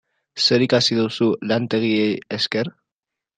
[0.45, 2.09] Zer ikasi duzu lantegiei
[2.39, 2.73] esker?